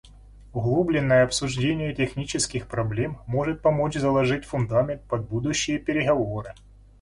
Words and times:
Углубленное 0.53 1.23
обсуждение 1.23 1.93
технических 1.93 2.65
проблем 2.67 3.19
может 3.27 3.61
помочь 3.61 3.93
заложить 3.93 4.45
фундамент 4.45 5.03
под 5.03 5.29
будущие 5.29 5.77
переговоры. 5.77 6.55